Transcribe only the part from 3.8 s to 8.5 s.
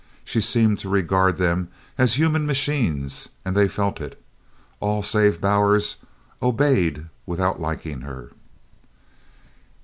it. All save Bowers obeyed without liking her.